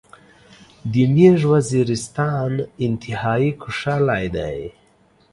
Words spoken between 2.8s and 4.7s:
انتهایی کوشلاي داي